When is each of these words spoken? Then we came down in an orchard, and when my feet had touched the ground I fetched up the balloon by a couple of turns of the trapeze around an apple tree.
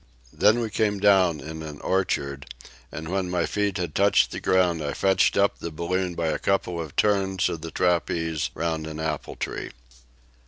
Then 0.33 0.59
we 0.61 0.71
came 0.71 0.99
down 0.99 1.39
in 1.39 1.61
an 1.61 1.79
orchard, 1.81 2.47
and 2.91 3.07
when 3.09 3.29
my 3.29 3.45
feet 3.45 3.77
had 3.77 3.93
touched 3.93 4.31
the 4.31 4.39
ground 4.39 4.81
I 4.83 4.93
fetched 4.95 5.37
up 5.37 5.59
the 5.59 5.69
balloon 5.69 6.15
by 6.15 6.29
a 6.29 6.39
couple 6.39 6.81
of 6.81 6.95
turns 6.95 7.47
of 7.49 7.61
the 7.61 7.69
trapeze 7.69 8.49
around 8.55 8.87
an 8.87 8.99
apple 8.99 9.35
tree. 9.35 9.69